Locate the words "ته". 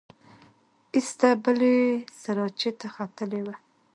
2.79-2.87